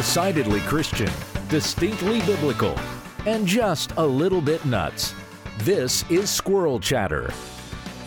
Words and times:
Decidedly 0.00 0.60
Christian, 0.60 1.10
distinctly 1.50 2.22
biblical, 2.22 2.74
and 3.26 3.46
just 3.46 3.92
a 3.98 4.06
little 4.06 4.40
bit 4.40 4.64
nuts. 4.64 5.14
This 5.58 6.10
is 6.10 6.30
Squirrel 6.30 6.80
Chatter. 6.80 7.30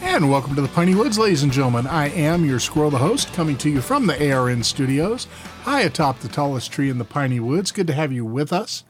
And 0.01 0.27
welcome 0.27 0.55
to 0.55 0.61
the 0.63 0.69
Piney 0.69 0.95
Woods, 0.95 1.19
ladies 1.19 1.43
and 1.43 1.51
gentlemen. 1.51 1.85
I 1.85 2.09
am 2.09 2.45
your 2.45 2.57
squirrel, 2.57 2.89
the 2.89 2.97
host, 2.97 3.31
coming 3.33 3.59
to 3.59 3.69
you 3.69 3.79
from 3.79 4.07
the 4.07 4.33
ARN 4.33 4.63
studios, 4.63 5.25
high 5.65 5.81
atop 5.81 6.17
the 6.17 6.29
tallest 6.29 6.71
tree 6.71 6.89
in 6.89 6.97
the 6.97 7.05
Piney 7.05 7.39
Woods. 7.39 7.71
Good 7.71 7.85
to 7.85 7.93
have 7.93 8.11
you 8.11 8.25
with 8.25 8.51
us. 8.51 8.83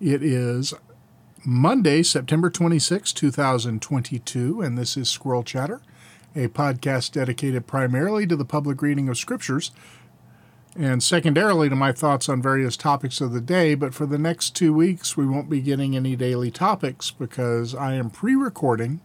It 0.00 0.20
is 0.20 0.74
Monday, 1.44 2.02
September 2.02 2.50
26, 2.50 3.12
2022, 3.12 4.60
and 4.60 4.76
this 4.76 4.96
is 4.96 5.08
Squirrel 5.08 5.44
Chatter, 5.44 5.80
a 6.34 6.48
podcast 6.48 7.12
dedicated 7.12 7.68
primarily 7.68 8.26
to 8.26 8.34
the 8.34 8.44
public 8.44 8.82
reading 8.82 9.08
of 9.08 9.16
scriptures 9.16 9.70
and 10.76 11.02
secondarily 11.02 11.68
to 11.68 11.76
my 11.76 11.92
thoughts 11.92 12.28
on 12.28 12.40
various 12.40 12.76
topics 12.76 13.20
of 13.20 13.32
the 13.32 13.40
day. 13.40 13.74
But 13.74 13.94
for 13.94 14.06
the 14.06 14.18
next 14.18 14.56
two 14.56 14.72
weeks, 14.72 15.16
we 15.16 15.26
won't 15.26 15.50
be 15.50 15.60
getting 15.60 15.94
any 15.94 16.16
daily 16.16 16.50
topics 16.50 17.10
because 17.10 17.74
I 17.74 17.94
am 17.94 18.10
pre 18.10 18.34
recording 18.34 19.00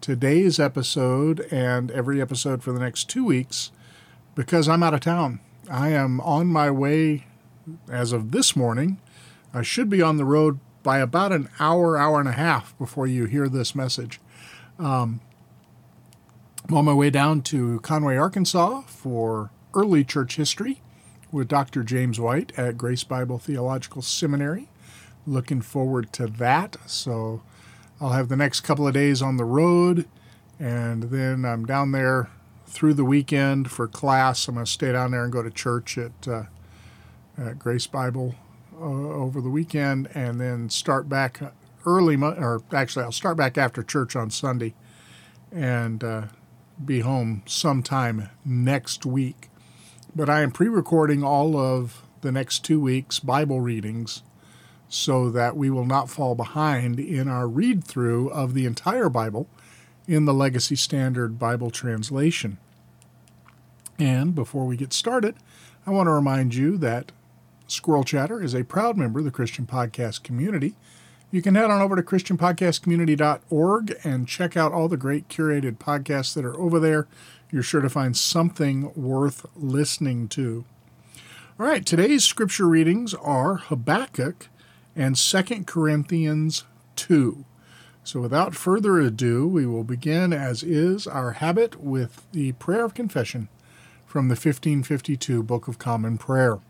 today's 0.00 0.60
episode 0.60 1.40
and 1.50 1.90
every 1.90 2.20
episode 2.20 2.62
for 2.62 2.72
the 2.72 2.80
next 2.80 3.08
two 3.08 3.24
weeks 3.24 3.70
because 4.34 4.68
I'm 4.68 4.82
out 4.82 4.94
of 4.94 5.00
town. 5.00 5.40
I 5.70 5.88
am 5.88 6.20
on 6.20 6.46
my 6.46 6.70
way 6.70 7.26
as 7.90 8.12
of 8.12 8.30
this 8.30 8.54
morning. 8.54 9.00
I 9.52 9.62
should 9.62 9.88
be 9.88 10.02
on 10.02 10.16
the 10.16 10.24
road 10.24 10.60
by 10.82 10.98
about 10.98 11.32
an 11.32 11.48
hour, 11.58 11.96
hour 11.96 12.20
and 12.20 12.28
a 12.28 12.32
half 12.32 12.76
before 12.78 13.06
you 13.06 13.24
hear 13.24 13.48
this 13.48 13.74
message. 13.74 14.20
Um, 14.78 15.20
I'm 16.68 16.76
on 16.76 16.84
my 16.84 16.94
way 16.94 17.10
down 17.10 17.42
to 17.42 17.80
Conway, 17.80 18.16
Arkansas 18.16 18.82
for 18.82 19.50
early 19.76 20.02
church 20.02 20.36
history 20.36 20.80
with 21.30 21.48
Dr. 21.48 21.82
James 21.82 22.18
White 22.18 22.50
at 22.58 22.78
Grace 22.78 23.04
Bible 23.04 23.38
Theological 23.38 24.00
Seminary. 24.00 24.68
Looking 25.26 25.60
forward 25.60 26.14
to 26.14 26.26
that. 26.26 26.76
So 26.86 27.42
I'll 28.00 28.12
have 28.12 28.30
the 28.30 28.36
next 28.36 28.62
couple 28.62 28.88
of 28.88 28.94
days 28.94 29.20
on 29.20 29.36
the 29.36 29.44
road, 29.44 30.08
and 30.58 31.04
then 31.04 31.44
I'm 31.44 31.66
down 31.66 31.92
there 31.92 32.30
through 32.66 32.94
the 32.94 33.04
weekend 33.04 33.70
for 33.70 33.86
class. 33.86 34.48
I'm 34.48 34.54
going 34.54 34.64
to 34.64 34.72
stay 34.72 34.92
down 34.92 35.10
there 35.10 35.24
and 35.24 35.32
go 35.32 35.42
to 35.42 35.50
church 35.50 35.98
at, 35.98 36.26
uh, 36.26 36.44
at 37.36 37.58
Grace 37.58 37.86
Bible 37.86 38.34
uh, 38.80 38.84
over 38.84 39.42
the 39.42 39.50
weekend, 39.50 40.08
and 40.14 40.40
then 40.40 40.70
start 40.70 41.06
back 41.06 41.52
early, 41.84 42.16
or 42.16 42.62
actually, 42.72 43.04
I'll 43.04 43.12
start 43.12 43.36
back 43.36 43.58
after 43.58 43.82
church 43.82 44.16
on 44.16 44.30
Sunday 44.30 44.72
and 45.52 46.02
uh, 46.02 46.22
be 46.82 47.00
home 47.00 47.42
sometime 47.44 48.30
next 48.42 49.04
week 49.04 49.50
but 50.16 50.30
I 50.30 50.40
am 50.40 50.50
pre 50.50 50.68
recording 50.68 51.22
all 51.22 51.58
of 51.58 52.02
the 52.22 52.32
next 52.32 52.64
two 52.64 52.80
weeks' 52.80 53.20
Bible 53.20 53.60
readings 53.60 54.22
so 54.88 55.30
that 55.30 55.56
we 55.56 55.68
will 55.68 55.84
not 55.84 56.08
fall 56.08 56.34
behind 56.34 56.98
in 56.98 57.28
our 57.28 57.46
read 57.46 57.84
through 57.84 58.30
of 58.30 58.54
the 58.54 58.64
entire 58.64 59.10
Bible 59.10 59.46
in 60.08 60.24
the 60.24 60.32
Legacy 60.32 60.74
Standard 60.74 61.38
Bible 61.38 61.70
translation. 61.70 62.56
And 63.98 64.34
before 64.34 64.64
we 64.64 64.78
get 64.78 64.94
started, 64.94 65.36
I 65.86 65.90
want 65.90 66.06
to 66.06 66.12
remind 66.12 66.54
you 66.54 66.78
that 66.78 67.12
Squirrel 67.66 68.04
Chatter 68.04 68.42
is 68.42 68.54
a 68.54 68.64
proud 68.64 68.96
member 68.96 69.18
of 69.18 69.26
the 69.26 69.30
Christian 69.30 69.66
Podcast 69.66 70.22
community. 70.22 70.76
You 71.30 71.42
can 71.42 71.56
head 71.56 71.70
on 71.70 71.82
over 71.82 71.96
to 71.96 72.02
ChristianPodcastCommunity.org 72.02 73.96
and 74.04 74.28
check 74.28 74.56
out 74.56 74.72
all 74.72 74.88
the 74.88 74.96
great 74.96 75.28
curated 75.28 75.76
podcasts 75.76 76.32
that 76.34 76.44
are 76.44 76.58
over 76.58 76.80
there 76.80 77.06
you're 77.50 77.62
sure 77.62 77.80
to 77.80 77.90
find 77.90 78.16
something 78.16 78.92
worth 78.94 79.46
listening 79.54 80.28
to. 80.28 80.64
All 81.58 81.66
right, 81.66 81.84
today's 81.84 82.24
scripture 82.24 82.68
readings 82.68 83.14
are 83.14 83.56
Habakkuk 83.56 84.48
and 84.94 85.16
2 85.16 85.64
Corinthians 85.64 86.64
2. 86.96 87.44
So 88.04 88.20
without 88.20 88.54
further 88.54 89.00
ado, 89.00 89.48
we 89.48 89.66
will 89.66 89.82
begin, 89.82 90.32
as 90.32 90.62
is 90.62 91.08
our 91.08 91.32
habit, 91.32 91.80
with 91.80 92.24
the 92.30 92.52
prayer 92.52 92.84
of 92.84 92.94
confession 92.94 93.48
from 94.06 94.28
the 94.28 94.34
1552 94.34 95.42
Book 95.42 95.66
of 95.66 95.78
Common 95.78 96.16
Prayer. 96.16 96.60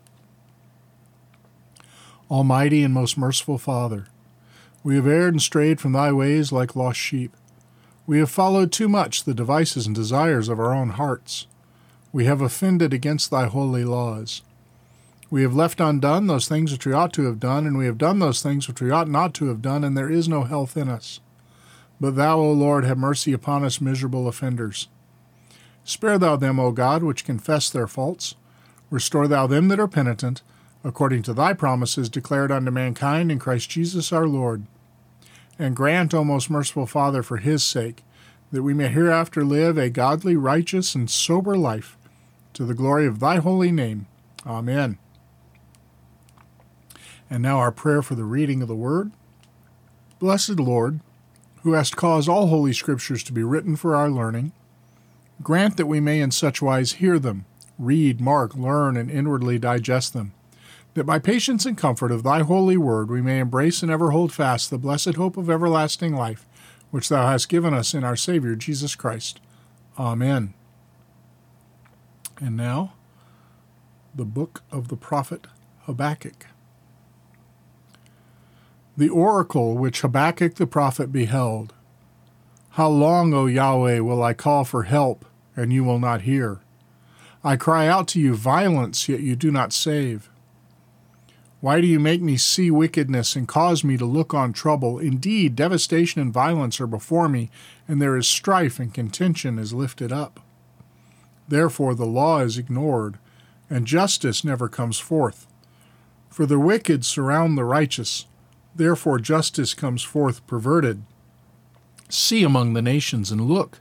Almighty 2.31 2.83
and 2.83 2.93
most 2.93 3.17
merciful 3.17 3.59
Father, 3.59 4.07
we 4.83 4.95
have 4.95 5.05
erred 5.05 5.35
and 5.35 5.41
strayed 5.41 5.79
from 5.79 5.93
thy 5.93 6.11
ways 6.11 6.51
like 6.51 6.75
lost 6.75 6.99
sheep. 6.99 7.36
We 8.07 8.19
have 8.19 8.31
followed 8.31 8.71
too 8.71 8.87
much 8.87 9.25
the 9.25 9.33
devices 9.33 9.85
and 9.85 9.93
desires 9.93 10.47
of 10.47 10.61
our 10.61 10.73
own 10.73 10.91
hearts. 10.91 11.45
We 12.13 12.23
have 12.23 12.39
offended 12.39 12.93
against 12.93 13.29
thy 13.29 13.47
holy 13.47 13.83
laws. 13.83 14.43
We 15.29 15.41
have 15.41 15.53
left 15.53 15.81
undone 15.81 16.27
those 16.27 16.47
things 16.47 16.71
which 16.71 16.85
we 16.85 16.93
ought 16.93 17.11
to 17.13 17.25
have 17.25 17.37
done, 17.37 17.67
and 17.67 17.77
we 17.77 17.85
have 17.85 17.97
done 17.97 18.19
those 18.19 18.41
things 18.41 18.65
which 18.65 18.79
we 18.79 18.91
ought 18.91 19.09
not 19.09 19.33
to 19.35 19.47
have 19.47 19.61
done, 19.61 19.83
and 19.83 19.97
there 19.97 20.09
is 20.09 20.29
no 20.29 20.43
health 20.43 20.77
in 20.77 20.87
us. 20.87 21.19
But 21.99 22.15
thou, 22.15 22.39
O 22.39 22.49
Lord, 22.53 22.85
have 22.85 22.97
mercy 22.97 23.33
upon 23.33 23.65
us 23.65 23.81
miserable 23.81 24.29
offenders. 24.29 24.87
Spare 25.83 26.17
thou 26.17 26.37
them, 26.37 26.61
O 26.61 26.71
God, 26.71 27.03
which 27.03 27.25
confess 27.25 27.69
their 27.69 27.87
faults. 27.87 28.35
Restore 28.89 29.27
thou 29.27 29.47
them 29.47 29.67
that 29.67 29.81
are 29.81 29.87
penitent, 29.87 30.43
according 30.81 31.23
to 31.23 31.33
thy 31.33 31.51
promises 31.51 32.07
declared 32.07 32.53
unto 32.53 32.71
mankind 32.71 33.33
in 33.33 33.39
Christ 33.39 33.69
Jesus 33.69 34.13
our 34.13 34.27
Lord. 34.27 34.63
And 35.59 35.75
grant, 35.75 36.13
O 36.13 36.23
most 36.23 36.49
merciful 36.49 36.85
Father, 36.85 37.23
for 37.23 37.37
his 37.37 37.63
sake, 37.63 38.03
that 38.51 38.63
we 38.63 38.73
may 38.73 38.87
hereafter 38.87 39.43
live 39.43 39.77
a 39.77 39.89
godly, 39.89 40.35
righteous, 40.35 40.95
and 40.95 41.09
sober 41.09 41.57
life, 41.57 41.97
to 42.53 42.63
the 42.63 42.73
glory 42.73 43.07
of 43.07 43.19
thy 43.19 43.37
holy 43.37 43.71
name. 43.71 44.07
Amen. 44.45 44.97
And 47.29 47.43
now 47.43 47.57
our 47.57 47.71
prayer 47.71 48.01
for 48.01 48.15
the 48.15 48.23
reading 48.23 48.61
of 48.61 48.67
the 48.67 48.75
word. 48.75 49.11
Blessed 50.19 50.59
Lord, 50.59 51.01
who 51.63 51.73
hast 51.73 51.97
caused 51.97 52.29
all 52.29 52.47
holy 52.47 52.73
scriptures 52.73 53.23
to 53.23 53.33
be 53.33 53.43
written 53.43 53.75
for 53.75 53.95
our 53.95 54.09
learning, 54.09 54.53
grant 55.43 55.77
that 55.77 55.87
we 55.87 55.99
may 55.99 56.21
in 56.21 56.31
such 56.31 56.61
wise 56.61 56.93
hear 56.93 57.19
them, 57.19 57.45
read, 57.77 58.21
mark, 58.21 58.55
learn, 58.55 58.95
and 58.95 59.11
inwardly 59.11 59.59
digest 59.59 60.13
them 60.13 60.33
that 60.97 61.05
by 61.05 61.19
patience 61.19 61.63
and 61.65 61.77
comfort 61.77 62.11
of 62.11 62.23
thy 62.23 62.41
holy 62.41 62.75
word 62.75 63.11
we 63.11 63.21
may 63.21 63.39
embrace 63.39 63.83
and 63.83 63.91
ever 63.91 64.09
hold 64.09 64.33
fast 64.33 64.71
the 64.71 64.79
blessed 64.79 65.13
hope 65.13 65.37
of 65.37 65.47
everlasting 65.47 66.15
life, 66.15 66.47
which 66.89 67.07
thou 67.07 67.27
hast 67.27 67.49
given 67.49 67.71
us 67.71 67.93
in 67.93 68.03
our 68.03 68.15
Savior 68.15 68.55
Jesus 68.55 68.95
Christ. 68.95 69.39
Amen. 69.99 70.55
And 72.39 72.57
now, 72.57 72.93
the 74.15 74.25
book 74.25 74.63
of 74.71 74.87
the 74.87 74.97
prophet 74.97 75.45
Habakkuk. 75.85 76.47
The 78.97 79.09
oracle 79.09 79.77
which 79.77 80.01
Habakkuk 80.01 80.55
the 80.55 80.65
prophet 80.65 81.11
beheld. 81.11 81.73
How 82.71 82.89
long, 82.89 83.35
O 83.35 83.45
Yahweh, 83.45 83.99
will 83.99 84.23
I 84.23 84.33
call 84.33 84.63
for 84.63 84.83
help, 84.83 85.25
and 85.55 85.71
you 85.71 85.83
will 85.83 85.99
not 85.99 86.21
hear? 86.21 86.59
I 87.43 87.55
cry 87.55 87.87
out 87.87 88.07
to 88.09 88.19
you 88.19 88.35
violence, 88.35 89.07
yet 89.07 89.19
you 89.19 89.35
do 89.35 89.51
not 89.51 89.73
save. 89.73 90.31
Why 91.59 91.81
do 91.81 91.87
you 91.87 91.99
make 91.99 92.21
me 92.21 92.37
see 92.37 92.69
wickedness 92.69 93.35
and 93.35 93.47
cause 93.47 93.83
me 93.83 93.97
to 93.97 94.05
look 94.05 94.33
on 94.33 94.53
trouble? 94.53 94.99
Indeed, 94.99 95.55
devastation 95.55 96.21
and 96.21 96.31
violence 96.31 96.79
are 96.79 96.87
before 96.87 97.27
me, 97.27 97.49
and 97.87 97.99
there 97.99 98.15
is 98.15 98.27
strife 98.27 98.79
and 98.79 98.93
contention 98.93 99.57
is 99.57 99.73
lifted 99.73 100.11
up. 100.11 100.39
Therefore 101.47 101.95
the 101.95 102.05
law 102.05 102.41
is 102.41 102.57
ignored, 102.59 103.17
and 103.69 103.87
justice 103.87 104.43
never 104.43 104.69
comes 104.69 104.99
forth. 104.99 105.47
For 106.29 106.45
the 106.45 106.59
wicked 106.59 107.03
surround 107.03 107.57
the 107.57 107.63
righteous, 107.63 108.27
therefore 108.75 109.17
justice 109.17 109.73
comes 109.73 110.03
forth 110.03 110.45
perverted. 110.45 111.01
See 112.09 112.43
among 112.43 112.73
the 112.73 112.81
nations 112.83 113.31
and 113.31 113.41
look. 113.41 113.79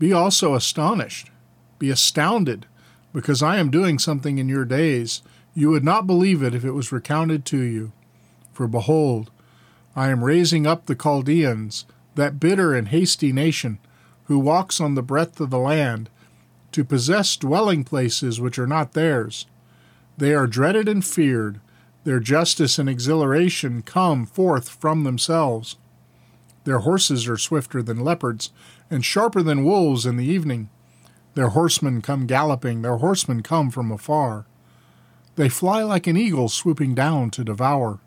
Be 0.00 0.12
also 0.12 0.54
astonished, 0.54 1.30
be 1.78 1.90
astounded, 1.90 2.66
because 3.12 3.42
I 3.42 3.58
am 3.58 3.70
doing 3.70 4.00
something 4.00 4.38
in 4.38 4.48
your 4.48 4.64
days 4.64 5.22
you 5.58 5.70
would 5.70 5.82
not 5.82 6.06
believe 6.06 6.40
it 6.40 6.54
if 6.54 6.64
it 6.64 6.70
was 6.70 6.92
recounted 6.92 7.44
to 7.44 7.58
you. 7.58 7.90
For 8.52 8.68
behold, 8.68 9.32
I 9.96 10.08
am 10.08 10.22
raising 10.22 10.68
up 10.68 10.86
the 10.86 10.94
Chaldeans, 10.94 11.84
that 12.14 12.38
bitter 12.38 12.76
and 12.76 12.86
hasty 12.86 13.32
nation, 13.32 13.80
who 14.26 14.38
walks 14.38 14.80
on 14.80 14.94
the 14.94 15.02
breadth 15.02 15.40
of 15.40 15.50
the 15.50 15.58
land, 15.58 16.10
to 16.70 16.84
possess 16.84 17.36
dwelling 17.36 17.82
places 17.82 18.40
which 18.40 18.56
are 18.56 18.68
not 18.68 18.92
theirs. 18.92 19.46
They 20.16 20.32
are 20.32 20.46
dreaded 20.46 20.86
and 20.88 21.04
feared. 21.04 21.60
Their 22.04 22.20
justice 22.20 22.78
and 22.78 22.88
exhilaration 22.88 23.82
come 23.82 24.26
forth 24.26 24.68
from 24.68 25.02
themselves. 25.02 25.74
Their 26.62 26.78
horses 26.78 27.26
are 27.26 27.36
swifter 27.36 27.82
than 27.82 28.04
leopards, 28.04 28.52
and 28.88 29.04
sharper 29.04 29.42
than 29.42 29.64
wolves 29.64 30.06
in 30.06 30.18
the 30.18 30.24
evening. 30.26 30.70
Their 31.34 31.48
horsemen 31.48 32.00
come 32.00 32.26
galloping, 32.28 32.82
their 32.82 32.98
horsemen 32.98 33.42
come 33.42 33.72
from 33.72 33.90
afar. 33.90 34.46
They 35.38 35.48
fly 35.48 35.84
like 35.84 36.08
an 36.08 36.16
eagle 36.16 36.48
swooping 36.48 36.96
down 36.96 37.30
to 37.30 37.44
devour. 37.44 38.00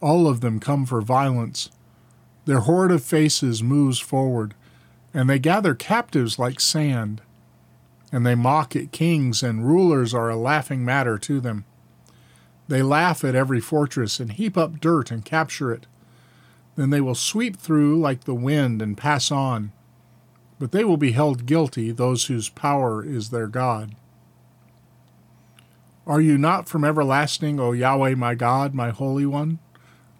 All 0.00 0.26
of 0.26 0.40
them 0.40 0.60
come 0.60 0.86
for 0.86 1.02
violence. 1.02 1.68
Their 2.46 2.60
horde 2.60 2.90
of 2.90 3.04
faces 3.04 3.62
moves 3.62 3.98
forward, 3.98 4.54
and 5.12 5.28
they 5.28 5.38
gather 5.38 5.74
captives 5.74 6.38
like 6.38 6.58
sand. 6.58 7.20
And 8.10 8.24
they 8.24 8.34
mock 8.34 8.74
at 8.74 8.92
kings, 8.92 9.42
and 9.42 9.68
rulers 9.68 10.14
are 10.14 10.30
a 10.30 10.38
laughing 10.38 10.86
matter 10.86 11.18
to 11.18 11.38
them. 11.38 11.66
They 12.66 12.80
laugh 12.80 13.24
at 13.24 13.34
every 13.34 13.60
fortress 13.60 14.18
and 14.18 14.32
heap 14.32 14.56
up 14.56 14.80
dirt 14.80 15.10
and 15.10 15.26
capture 15.26 15.70
it. 15.70 15.86
Then 16.76 16.88
they 16.88 17.02
will 17.02 17.14
sweep 17.14 17.58
through 17.58 18.00
like 18.00 18.24
the 18.24 18.34
wind 18.34 18.80
and 18.80 18.96
pass 18.96 19.30
on. 19.30 19.70
But 20.58 20.72
they 20.72 20.82
will 20.82 20.96
be 20.96 21.12
held 21.12 21.44
guilty, 21.44 21.90
those 21.90 22.24
whose 22.24 22.48
power 22.48 23.04
is 23.04 23.28
their 23.28 23.48
God. 23.48 23.94
Are 26.08 26.22
you 26.22 26.38
not 26.38 26.70
from 26.70 26.84
everlasting, 26.84 27.60
O 27.60 27.72
Yahweh 27.72 28.14
my 28.14 28.34
God, 28.34 28.72
my 28.72 28.88
Holy 28.88 29.26
One? 29.26 29.58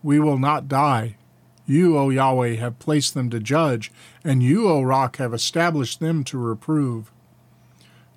We 0.03 0.21
will 0.21 0.39
not 0.39 0.69
die. 0.69 1.17
You, 1.65 1.97
O 1.97 2.11
Yahweh, 2.11 2.57
have 2.57 2.79
placed 2.79 3.15
them 3.15 3.31
to 3.31 3.41
judge, 3.41 3.91
and 4.23 4.43
you, 4.43 4.69
O 4.69 4.83
Rock, 4.83 5.17
have 5.17 5.33
established 5.33 5.99
them 5.99 6.25
to 6.25 6.37
reprove. 6.37 7.11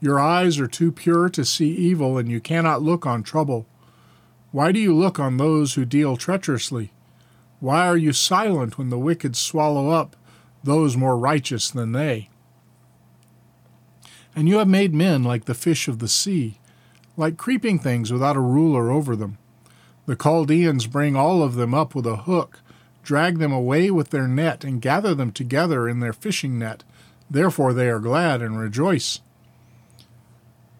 Your 0.02 0.20
eyes 0.20 0.60
are 0.60 0.68
too 0.68 0.92
pure 0.92 1.30
to 1.30 1.46
see 1.46 1.70
evil, 1.70 2.18
and 2.18 2.30
you 2.30 2.42
cannot 2.42 2.82
look 2.82 3.06
on 3.06 3.24
trouble. 3.24 3.66
Why 4.52 4.74
do 4.74 4.80
you 4.80 4.94
look 4.94 5.18
on 5.18 5.38
those 5.38 5.76
who 5.76 5.86
deal 5.86 6.18
treacherously? 6.18 6.92
Why 7.62 7.88
are 7.88 7.98
you 7.98 8.12
silent 8.12 8.78
when 8.78 8.90
the 8.90 9.00
wicked 9.00 9.38
swallow 9.38 9.92
up 9.92 10.18
those 10.62 10.98
more 10.98 11.18
righteous 11.18 11.72
than 11.72 11.94
they? 11.94 12.30
And 14.36 14.50
you 14.50 14.58
have 14.58 14.68
made 14.68 14.94
men 14.94 15.24
like 15.24 15.46
the 15.46 15.54
fish 15.54 15.88
of 15.88 16.00
the 16.00 16.10
sea, 16.10 16.58
like 17.18 17.38
creeping 17.38 17.80
things 17.80 18.12
without 18.12 18.36
a 18.36 18.42
ruler 18.42 18.92
over 18.92 19.16
them. 19.16 19.38
The 20.06 20.16
Chaldeans 20.16 20.88
bring 20.88 21.16
all 21.16 21.44
of 21.44 21.56
them 21.56 21.74
up 21.74 21.94
with 21.94 22.06
a 22.06 22.18
hook, 22.18 22.60
drag 23.04 23.40
them 23.40 23.52
away 23.52 23.92
with 23.92 24.10
their 24.10 24.28
net, 24.28 24.64
and 24.64 24.82
gather 24.82 25.14
them 25.14 25.32
together 25.32 25.88
in 25.88 26.00
their 26.00 26.14
fishing 26.14 26.58
net. 26.58 26.84
Therefore 27.30 27.74
they 27.74 27.90
are 27.90 28.00
glad 28.00 28.42
and 28.42 28.60
rejoice. 28.60 29.22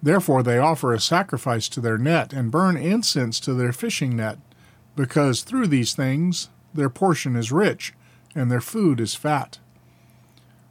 Therefore 0.04 0.42
they 0.42 0.58
offer 0.58 0.94
a 0.94 1.00
sacrifice 1.00 1.70
to 1.70 1.82
their 1.82 1.98
net, 1.98 2.34
and 2.34 2.52
burn 2.52 2.76
incense 2.76 3.40
to 3.42 3.54
their 3.54 3.72
fishing 3.72 4.16
net, 4.16 4.40
because 4.96 5.44
through 5.44 5.68
these 5.68 5.94
things 5.94 6.50
their 6.74 6.90
portion 6.90 7.36
is 7.36 7.52
rich, 7.52 7.94
and 8.34 8.50
their 8.50 8.62
food 8.62 9.00
is 9.00 9.14
fat. 9.14 9.60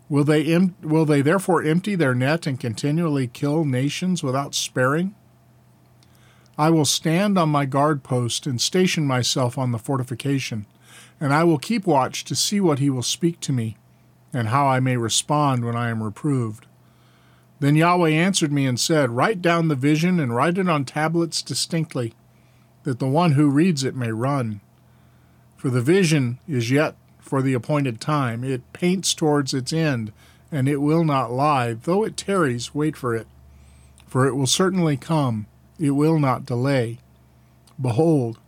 Will 0.08 0.24
they, 0.24 0.44
em- 0.52 0.74
will 0.82 1.04
they 1.04 1.22
therefore 1.22 1.62
empty 1.62 1.94
their 1.94 2.14
net 2.14 2.46
and 2.46 2.58
continually 2.58 3.28
kill 3.28 3.64
nations 3.64 4.24
without 4.24 4.54
sparing? 4.54 5.14
I 6.60 6.68
will 6.68 6.84
stand 6.84 7.38
on 7.38 7.48
my 7.48 7.64
guard 7.64 8.02
post 8.02 8.46
and 8.46 8.60
station 8.60 9.06
myself 9.06 9.56
on 9.56 9.72
the 9.72 9.78
fortification, 9.78 10.66
and 11.18 11.32
I 11.32 11.42
will 11.42 11.56
keep 11.56 11.86
watch 11.86 12.22
to 12.24 12.36
see 12.36 12.60
what 12.60 12.78
he 12.78 12.90
will 12.90 13.02
speak 13.02 13.40
to 13.40 13.52
me, 13.54 13.78
and 14.30 14.48
how 14.48 14.66
I 14.66 14.78
may 14.78 14.98
respond 14.98 15.64
when 15.64 15.74
I 15.74 15.88
am 15.88 16.02
reproved. 16.02 16.66
Then 17.60 17.76
Yahweh 17.76 18.10
answered 18.10 18.52
me 18.52 18.66
and 18.66 18.78
said, 18.78 19.08
Write 19.08 19.40
down 19.40 19.68
the 19.68 19.74
vision 19.74 20.20
and 20.20 20.36
write 20.36 20.58
it 20.58 20.68
on 20.68 20.84
tablets 20.84 21.40
distinctly, 21.40 22.12
that 22.82 22.98
the 22.98 23.08
one 23.08 23.32
who 23.32 23.48
reads 23.48 23.82
it 23.82 23.96
may 23.96 24.12
run. 24.12 24.60
For 25.56 25.70
the 25.70 25.80
vision 25.80 26.40
is 26.46 26.70
yet 26.70 26.94
for 27.20 27.40
the 27.40 27.54
appointed 27.54 28.02
time. 28.02 28.44
It 28.44 28.70
paints 28.74 29.14
towards 29.14 29.54
its 29.54 29.72
end, 29.72 30.12
and 30.52 30.68
it 30.68 30.82
will 30.82 31.04
not 31.04 31.32
lie. 31.32 31.72
Though 31.72 32.04
it 32.04 32.18
tarries, 32.18 32.74
wait 32.74 32.98
for 32.98 33.16
it. 33.16 33.28
For 34.06 34.26
it 34.26 34.36
will 34.36 34.46
certainly 34.46 34.98
come, 34.98 35.46
it 35.80 35.90
will 35.92 36.18
not 36.18 36.44
delay. 36.44 36.98
Behold, 37.80 38.38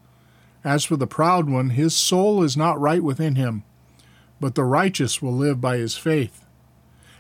as 0.63 0.85
for 0.85 0.97
the 0.97 1.07
proud 1.07 1.49
one, 1.49 1.71
his 1.71 1.97
soul 1.97 2.43
is 2.43 2.57
not 2.57 2.79
right 2.79 3.03
within 3.03 3.35
him, 3.35 3.65
but 4.39 4.55
the 4.55 4.65
righteous 4.65 5.23
will 5.23 5.33
live 5.33 5.61
by 5.61 5.79
his 5.79 5.97
faith. 5.97 6.45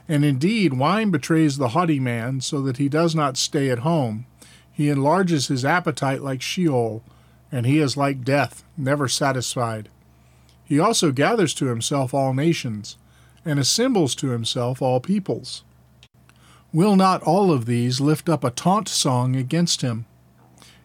And 0.07 0.25
indeed, 0.25 0.75
wine 0.75 1.11
betrays 1.11 1.57
the 1.57 1.69
haughty 1.69 1.99
man, 1.99 2.41
so 2.41 2.61
that 2.63 2.77
he 2.77 2.89
does 2.89 3.15
not 3.15 3.37
stay 3.37 3.71
at 3.71 3.81
home. 3.81 4.27
He 4.71 4.91
enlarges 4.91 5.49
his 5.49 5.65
appetite 5.65 6.23
like 6.23 6.43
Sheol, 6.43 7.03
and 7.51 7.65
he 7.65 7.79
is 7.79 7.97
like 7.97 8.25
death, 8.25 8.65
never 8.77 9.09
satisfied. 9.09 9.89
He 10.65 10.79
also 10.79 11.13
gathers 11.13 11.55
to 11.55 11.67
himself 11.67 12.13
all 12.13 12.35
nations, 12.35 12.97
and 13.45 13.59
assembles 13.59 14.15
to 14.17 14.29
himself 14.29 14.83
all 14.83 15.01
peoples. 15.01 15.65
Will 16.75 16.97
not 16.97 17.23
all 17.25 17.53
of 17.53 17.67
these 17.67 18.01
lift 18.01 18.31
up 18.31 18.43
a 18.43 18.51
taunt 18.51 18.89
song 18.89 19.37
against 19.37 19.83
him, 19.83 20.07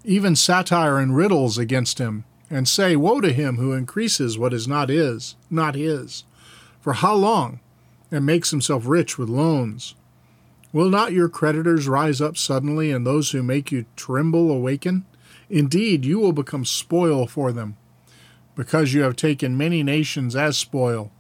even 0.04 0.36
satire 0.36 0.98
and 0.98 1.16
riddles 1.16 1.58
against 1.58 1.98
him, 1.98 2.26
and 2.50 2.68
say, 2.68 2.98
Woe 2.98 3.22
to 3.22 3.32
him 3.32 3.56
who 3.56 3.72
increases 3.72 4.38
what 4.38 4.54
is 4.54 4.68
not 4.68 4.90
his, 4.90 5.36
not 5.50 5.76
his. 5.76 6.26
For 6.82 6.94
how 6.94 7.16
long? 7.16 7.62
And 8.12 8.26
makes 8.26 8.52
himself 8.52 8.86
rich 8.86 9.18
with 9.18 9.30
loans. 9.30 9.96
Will 10.74 10.90
not 10.90 11.14
your 11.14 11.30
creditors 11.30 11.88
rise 11.88 12.20
up 12.20 12.36
suddenly, 12.36 12.92
and 12.92 13.08
those 13.08 13.32
who 13.32 13.42
make 13.42 13.72
you 13.72 13.86
tremble 13.96 14.52
awaken? 14.52 15.06
Indeed, 15.50 16.04
you 16.04 16.20
will 16.20 16.34
become 16.34 16.66
spoil 16.66 17.28
for 17.28 17.54
them, 17.54 17.78
because 18.56 18.94
you 18.94 19.04
have 19.04 19.16
taken 19.16 19.58
many 19.58 19.84
nations 19.84 20.36
as 20.36 20.58
spoil. 20.58 21.12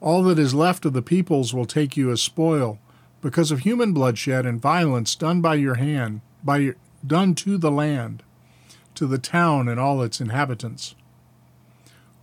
All 0.00 0.24
that 0.24 0.40
is 0.40 0.54
left 0.54 0.84
of 0.84 0.92
the 0.92 1.02
peoples 1.02 1.54
will 1.54 1.66
take 1.66 1.96
you 1.96 2.10
as 2.10 2.20
spoil 2.20 2.80
because 3.22 3.50
of 3.50 3.60
human 3.60 3.92
bloodshed 3.92 4.44
and 4.44 4.60
violence 4.60 5.14
done 5.14 5.40
by 5.40 5.54
your 5.54 5.76
hand, 5.76 6.20
by 6.44 6.58
your, 6.58 6.76
done 7.06 7.34
to 7.36 7.56
the 7.56 7.70
land, 7.70 8.22
to 8.94 9.06
the 9.06 9.16
town 9.16 9.68
and 9.68 9.80
all 9.80 10.02
its 10.02 10.20
inhabitants. 10.20 10.94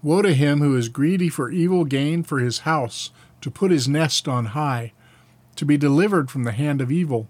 Woe 0.03 0.21
to 0.21 0.33
him 0.33 0.59
who 0.59 0.77
is 0.77 0.89
greedy 0.89 1.29
for 1.29 1.49
evil 1.49 1.85
gain 1.85 2.21
for 2.21 2.39
his 2.39 2.59
house, 2.59 3.11
to 3.41 3.49
put 3.49 3.71
his 3.71 3.87
nest 3.87 4.27
on 4.27 4.47
high, 4.47 4.93
to 5.55 5.65
be 5.65 5.77
delivered 5.77 6.29
from 6.29 6.43
the 6.43 6.51
hand 6.51 6.81
of 6.81 6.91
evil. 6.91 7.27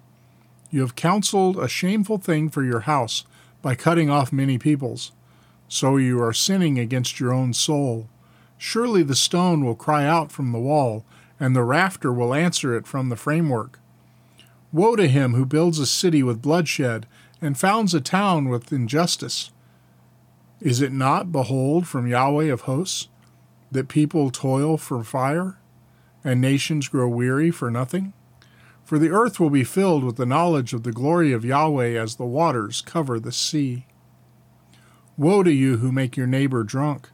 You 0.72 0.82
have 0.82 0.96
counseled 0.96 1.58
a 1.58 1.68
shameful 1.68 2.18
thing 2.18 2.50
for 2.50 2.64
your 2.64 2.82
house 2.82 3.24
by 3.62 3.76
cutting 3.76 4.10
off 4.10 4.34
many 4.34 4.58
peoples. 4.58 5.12
So 5.68 5.98
you 5.98 6.22
are 6.22 6.34
sinning 6.34 6.80
against 6.80 7.20
your 7.20 7.32
own 7.32 7.54
soul. 7.54 8.10
Surely 8.58 9.04
the 9.04 9.16
stone 9.16 9.64
will 9.64 9.76
cry 9.76 10.06
out 10.06 10.32
from 10.32 10.52
the 10.52 10.60
wall, 10.60 11.06
and 11.40 11.56
the 11.56 11.64
rafter 11.64 12.12
will 12.12 12.34
answer 12.34 12.76
it 12.76 12.86
from 12.86 13.10
the 13.10 13.16
framework. 13.16 13.80
Woe 14.72 14.96
to 14.96 15.08
him 15.08 15.34
who 15.34 15.46
builds 15.46 15.80
a 15.80 15.86
city 15.86 16.22
with 16.22 16.42
bloodshed 16.42 17.08
and 17.42 17.58
founds 17.58 17.94
a 17.94 18.02
town 18.02 18.50
with 18.50 18.72
injustice. 18.74 19.52
Is 20.60 20.82
it 20.82 20.92
not, 20.92 21.32
behold, 21.32 21.88
from 21.88 22.08
Yahweh 22.08 22.52
of 22.52 22.62
hosts, 22.62 23.08
that 23.72 23.88
people 23.88 24.30
toil 24.30 24.78
for 24.78 25.04
fire, 25.04 25.58
and 26.24 26.42
nations 26.42 26.90
grow 26.90 27.08
weary 27.08 27.50
for 27.50 27.72
nothing? 27.72 28.14
For 28.84 29.00
the 29.00 29.10
earth 29.10 29.40
will 29.40 29.50
be 29.50 29.64
filled 29.64 30.04
with 30.04 30.18
the 30.18 30.26
knowledge 30.26 30.74
of 30.74 30.84
the 30.84 30.92
glory 30.92 31.32
of 31.32 31.46
Yahweh 31.46 31.92
as 31.92 32.16
the 32.16 32.26
waters 32.26 32.82
cover 32.82 33.20
the 33.20 33.32
sea. 33.32 33.86
Woe 35.16 35.44
to 35.44 35.52
you 35.52 35.78
who 35.78 35.92
make 35.92 36.18
your 36.18 36.28
neighbor 36.28 36.64
drunk, 36.64 37.10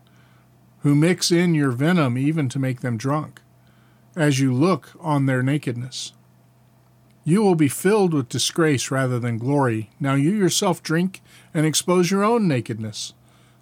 who 0.80 0.96
mix 0.96 1.32
in 1.32 1.54
your 1.54 1.72
venom 1.72 2.18
even 2.18 2.50
to 2.50 2.60
make 2.60 2.82
them 2.82 2.98
drunk 2.98 3.42
as 4.16 4.40
you 4.40 4.54
look 4.54 4.92
on 5.00 5.26
their 5.26 5.44
nakedness. 5.44 6.14
You 7.24 7.42
will 7.42 7.56
be 7.56 7.68
filled 7.68 8.14
with 8.14 8.30
disgrace 8.30 8.92
rather 8.92 9.20
than 9.20 9.40
glory. 9.40 9.90
Now 10.00 10.14
you 10.14 10.32
yourself 10.32 10.84
drink 10.84 11.22
and 11.54 11.66
expose 11.66 12.12
your 12.12 12.24
own 12.24 12.48
nakedness. 12.48 13.14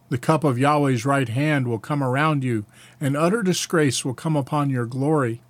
The 0.10 0.18
cup 0.18 0.44
of 0.44 0.60
Yahweh's 0.60 1.06
right 1.06 1.30
hand 1.30 1.68
will 1.68 1.80
come 1.80 2.04
around 2.04 2.44
you, 2.44 2.66
and 3.00 3.16
utter 3.16 3.42
disgrace 3.42 4.04
will 4.04 4.14
come 4.14 4.36
upon 4.36 4.70
your 4.70 4.86
glory. 4.86 5.42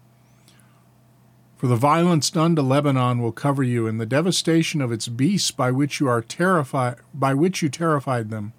For 1.57 1.67
the 1.67 1.75
violence 1.75 2.29
done 2.29 2.55
to 2.55 2.61
Lebanon 2.61 3.19
will 3.19 3.31
cover 3.31 3.63
you, 3.63 3.87
and 3.87 3.99
the 3.99 4.05
devastation 4.05 4.79
of 4.79 4.91
its 4.91 5.07
beasts 5.07 5.49
by 5.51 5.71
which 5.71 5.99
you 5.99 6.07
are 6.07 6.21
terrified 6.21 6.97
by 7.13 7.33
which 7.33 7.61
you 7.61 7.69
terrified 7.69 8.29
them, 8.29 8.53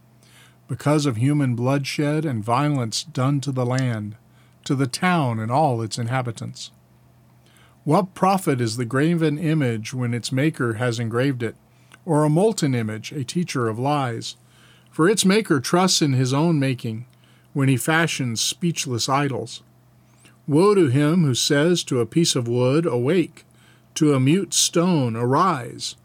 because 0.69 1.07
of 1.07 1.17
human 1.17 1.55
bloodshed 1.55 2.25
and 2.25 2.43
violence 2.43 3.05
done 3.05 3.41
to 3.41 3.53
the 3.53 3.65
land 3.65 4.17
to 4.65 4.75
the 4.75 4.87
town 4.87 5.39
and 5.39 5.51
all 5.51 5.83
its 5.83 5.99
inhabitants. 5.99 6.71
What 7.85 8.15
profit 8.15 8.61
is 8.61 8.77
the 8.77 8.87
graven 8.87 9.39
image 9.39 9.93
when 9.93 10.15
its 10.15 10.33
maker 10.33 10.75
has 10.75 10.99
engraved 10.99 11.43
it, 11.43 11.55
or 12.07 12.25
a 12.25 12.31
molten 12.31 12.75
image, 12.75 13.13
a 13.13 13.25
teacher 13.25 13.69
of 13.69 13.79
lies? 13.79 14.37
For 14.91 15.09
its 15.09 15.25
maker 15.25 15.61
trusts 15.61 16.01
in 16.01 16.15
his 16.15 16.33
own 16.33 16.59
making, 16.59 17.05
when 17.53 17.69
he 17.69 17.77
fashions 17.77 18.41
speechless 18.41 19.09
idols. 19.09 19.63
Woe 20.47 20.75
to 20.75 20.89
him 20.89 21.25
who 21.25 21.35
says 21.35 21.85
to 21.85 22.01
a 22.01 22.07
piece 22.07 22.35
of 22.35 22.49
wood, 22.49 22.87
Awake, 22.87 23.45
to 23.97 24.15
a 24.15 24.21
mute 24.21 24.55
stone, 24.55 25.15
Arise. 25.15 25.97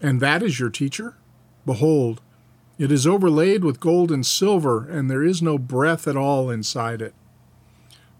And 0.00 0.20
that 0.20 0.42
is 0.42 0.60
your 0.60 0.70
teacher? 0.70 1.16
Behold, 1.66 2.20
it 2.78 2.92
is 2.92 3.06
overlaid 3.06 3.64
with 3.64 3.80
gold 3.80 4.12
and 4.12 4.24
silver, 4.24 4.88
and 4.88 5.10
there 5.10 5.24
is 5.24 5.42
no 5.42 5.58
breath 5.58 6.06
at 6.06 6.16
all 6.16 6.50
inside 6.50 7.02
it 7.02 7.14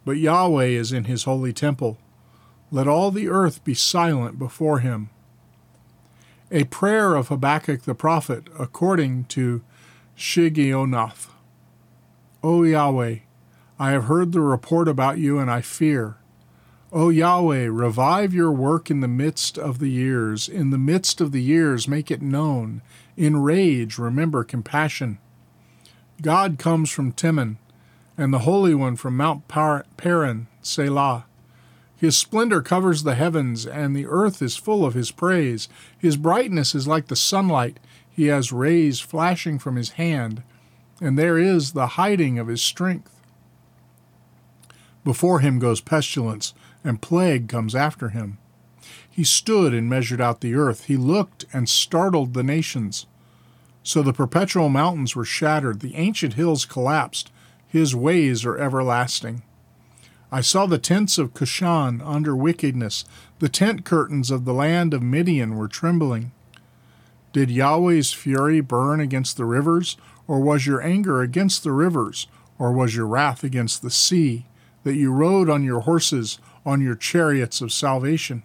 but 0.09 0.17
Yahweh 0.17 0.69
is 0.69 0.91
in 0.91 1.05
his 1.05 1.25
holy 1.25 1.53
temple. 1.53 1.99
Let 2.71 2.89
all 2.89 3.11
the 3.11 3.29
earth 3.29 3.63
be 3.63 3.75
silent 3.75 4.39
before 4.39 4.79
him. 4.79 5.11
A 6.51 6.65
prayer 6.65 7.15
of 7.15 7.29
Habakkuk 7.29 7.83
the 7.83 7.95
prophet 7.95 8.49
according 8.59 9.25
to 9.25 9.63
Shigionoth. 10.17 11.27
O 12.43 12.63
Yahweh, 12.63 13.17
I 13.79 13.91
have 13.91 14.05
heard 14.05 14.33
the 14.33 14.41
report 14.41 14.89
about 14.89 15.19
you 15.19 15.39
and 15.39 15.51
I 15.51 15.61
fear. 15.61 16.17
O 16.91 17.11
Yahweh, 17.11 17.69
revive 17.71 18.33
your 18.33 18.51
work 18.51 18.91
in 18.91 19.01
the 19.01 19.09
midst 19.09 19.59
of 19.59 19.79
the 19.79 19.91
years. 19.91 20.49
In 20.49 20.71
the 20.71 20.79
midst 20.79 21.21
of 21.21 21.33
the 21.33 21.43
years, 21.43 21.87
make 21.87 22.11
it 22.11 22.23
known. 22.23 22.81
In 23.15 23.43
rage, 23.43 23.99
remember 23.99 24.43
compassion. 24.43 25.19
God 26.23 26.59
comes 26.59 26.89
from 26.91 27.13
Teman, 27.13 27.59
and 28.19 28.35
the 28.35 28.41
Holy 28.41 28.75
One 28.75 28.97
from 28.97 29.17
Mount 29.17 29.47
Paran, 29.47 30.49
Selah. 30.61 31.25
His 31.97 32.17
splendor 32.17 32.61
covers 32.61 33.05
the 33.05 33.15
heavens, 33.15 33.65
and 33.65 33.95
the 33.95 34.07
earth 34.07 34.43
is 34.43 34.57
full 34.57 34.85
of 34.85 34.95
his 34.95 35.13
praise. 35.13 35.69
His 35.97 36.17
brightness 36.17 36.75
is 36.75 36.89
like 36.89 37.07
the 37.07 37.17
sunlight. 37.17 37.79
He 38.11 38.27
has 38.27 38.53
rays 38.53 39.01
flashing 39.01 39.59
from 39.59 39.77
his 39.77 39.91
hand, 39.91 40.43
and 41.01 41.17
there 41.17 41.39
is 41.39 41.73
the 41.73 41.87
hiding 41.87 42.39
of 42.39 42.49
his 42.49 42.61
strength. 42.61 43.15
Before 45.05 45.39
him 45.41 45.61
goes 45.61 45.81
pestilence, 45.81 46.55
and 46.85 47.01
plague 47.01 47.49
comes 47.49 47.75
after 47.75 48.09
him. 48.11 48.39
He 49.09 49.25
stood 49.25 49.73
and 49.75 49.89
measured 49.89 50.21
out 50.21 50.41
the 50.41 50.55
earth. 50.55 50.85
He 50.85 50.97
looked 50.97 51.45
and 51.53 51.69
startled 51.69 52.35
the 52.35 52.43
nations. 52.43 53.07
So 53.83 54.03
the 54.03 54.13
perpetual 54.13 54.69
mountains 54.69 55.17
were 55.17 55.25
shattered, 55.25 55.81
the 55.81 55.95
ancient 55.97 56.35
hills 56.35 56.65
collapsed. 56.65 57.31
His 57.69 57.95
ways 57.95 58.45
are 58.45 58.59
everlasting. 58.59 59.43
I 60.33 60.41
saw 60.41 60.67
the 60.67 60.79
tents 60.79 61.17
of 61.19 61.35
Cushan 61.35 62.03
under 62.03 62.35
wickedness. 62.35 63.05
The 63.39 63.49
tent 63.49 63.85
curtains 63.85 64.31
of 64.31 64.45
the 64.45 64.53
land 64.53 64.93
of 64.93 65.03
Midian 65.03 65.57
were 65.57 65.69
trembling. 65.69 66.33
Did 67.33 67.51
Yahweh's 67.51 68.13
fury 68.13 68.61
burn 68.61 69.01
against 69.01 69.37
the 69.37 69.45
rivers, 69.45 69.97
or 70.27 70.41
was 70.41 70.67
your 70.67 70.83
anger 70.83 71.21
against 71.23 71.63
the 71.63 71.73
rivers, 71.73 72.27
or 72.59 72.73
was 72.73 72.97
your 72.97 73.07
wrath 73.07 73.45
against 73.45 73.83
the 73.83 73.91
sea, 73.91 74.47
that 74.83 74.97
you 74.97 75.13
rode 75.13 75.49
on 75.49 75.63
your 75.63 75.81
horses, 75.81 76.39
on 76.65 76.81
your 76.81 76.95
chariots 76.95 77.61
of 77.61 77.73
salvation? 77.73 78.43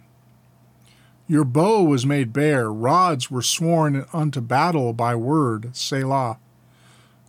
Your 1.26 1.44
bow 1.44 1.82
was 1.82 2.04
made 2.04 2.32
bare, 2.32 2.70
rods 2.70 3.30
were 3.30 3.42
sworn 3.42 4.04
unto 4.12 4.42
battle 4.42 4.92
by 4.92 5.14
word, 5.14 5.74
Selah. 5.74 6.38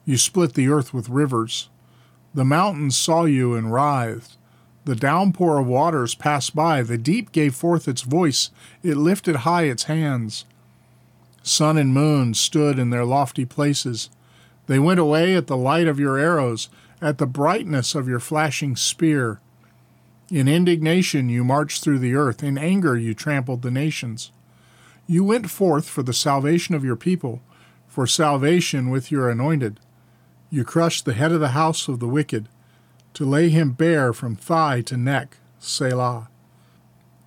You 0.06 0.18
split 0.18 0.54
the 0.54 0.68
earth 0.68 0.94
with 0.94 1.10
rivers. 1.10 1.70
The 2.36 2.44
mountains 2.44 2.98
saw 2.98 3.24
you 3.24 3.56
and 3.56 3.72
writhed. 3.72 4.36
The 4.84 4.94
downpour 4.94 5.58
of 5.58 5.68
waters 5.68 6.16
passed 6.16 6.54
by. 6.54 6.84
The 6.84 6.98
deep 6.98 7.32
gave 7.32 7.56
forth 7.56 7.88
its 7.88 8.02
voice. 8.02 8.50
It 8.84 8.98
lifted 8.98 9.38
high 9.38 9.64
its 9.64 9.84
hands. 9.84 10.44
Sun 11.44 11.78
and 11.78 11.94
moon 11.94 12.34
stood 12.34 12.78
in 12.78 12.90
their 12.90 13.06
lofty 13.06 13.46
places. 13.46 14.10
They 14.68 14.80
went 14.80 15.00
away 15.00 15.34
at 15.34 15.48
the 15.48 15.56
light 15.56 15.88
of 15.88 15.98
your 15.98 16.18
arrows, 16.18 16.68
at 17.02 17.20
the 17.20 17.26
brightness 17.26 17.96
of 17.96 18.10
your 18.10 18.20
flashing 18.20 18.76
spear. 18.76 19.40
In 20.30 20.50
indignation 20.50 21.30
you 21.30 21.46
marched 21.46 21.82
through 21.82 22.00
the 22.00 22.16
earth. 22.16 22.44
In 22.44 22.58
anger 22.58 22.98
you 22.98 23.14
trampled 23.14 23.62
the 23.62 23.72
nations. 23.72 24.32
You 25.08 25.24
went 25.24 25.50
forth 25.50 25.88
for 25.88 26.04
the 26.04 26.14
salvation 26.14 26.76
of 26.76 26.84
your 26.84 26.98
people, 26.98 27.42
for 27.88 28.06
salvation 28.06 28.90
with 28.90 29.10
your 29.10 29.30
anointed. 29.30 29.80
You 30.56 30.64
crushed 30.64 31.04
the 31.04 31.12
head 31.12 31.34
of 31.34 31.42
the 31.42 31.50
house 31.50 31.90
of 31.90 32.00
the 32.00 32.08
wicked 32.08 32.48
to 33.14 33.26
lay 33.26 33.50
him 33.50 33.74
bare 33.74 34.14
from 34.14 34.38
thigh 34.38 34.80
to 34.84 34.96
neck, 34.96 35.36
Selah. 35.60 36.30